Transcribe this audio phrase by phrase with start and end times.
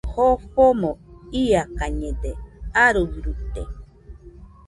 [0.13, 0.91] Jofomo
[1.41, 2.31] iakañede,
[2.85, 3.61] aruiruite